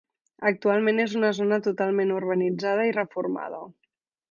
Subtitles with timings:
[0.51, 3.63] Actualment és una zona totalment urbanitzada i reformada.